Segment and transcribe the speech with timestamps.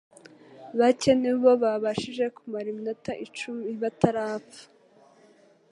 [0.79, 4.63] bacye nibo babashije kumara iminota icum batarapfa